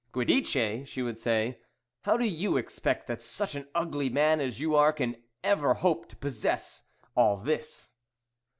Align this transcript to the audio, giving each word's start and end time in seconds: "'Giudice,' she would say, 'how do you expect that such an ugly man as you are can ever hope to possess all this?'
"'Giudice,' 0.13 0.87
she 0.87 1.03
would 1.03 1.19
say, 1.19 1.59
'how 2.05 2.17
do 2.17 2.25
you 2.27 2.57
expect 2.57 3.05
that 3.05 3.21
such 3.21 3.53
an 3.53 3.67
ugly 3.75 4.09
man 4.09 4.41
as 4.41 4.59
you 4.59 4.73
are 4.75 4.91
can 4.91 5.15
ever 5.43 5.75
hope 5.75 6.07
to 6.09 6.15
possess 6.15 6.81
all 7.15 7.37
this?' 7.37 7.91